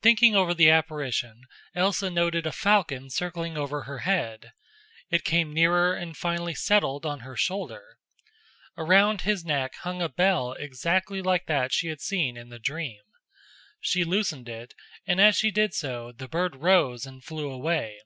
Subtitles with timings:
[0.00, 1.42] Thinking over the apparition
[1.74, 4.52] Elsa noted a falcon circling over her head.
[5.10, 7.98] It came nearer and finally settled on her shoulder.
[8.78, 13.02] Around his neck hung a bell exactly like that she had seen in the dream.
[13.78, 14.72] She loosened it,
[15.06, 18.00] and as she did so the bird rose and flew away.